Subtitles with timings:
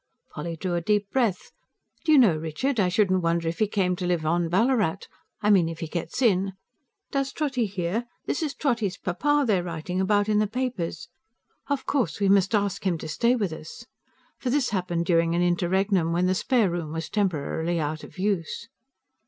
[0.31, 1.51] Polly drew a deep breath.
[2.05, 5.05] "Do you know, Richard, I shouldn't wonder if he came to live on Ballarat
[5.43, 6.53] I mean if he gets in.
[7.11, 8.05] Does Trotty hear?
[8.25, 11.07] This is Trotty's papa they're writing about in the papers.
[11.67, 13.85] Of course we must ask him to stay with us."
[14.39, 18.69] For this happened during an interregnum, when the spare room was temporarily out of use.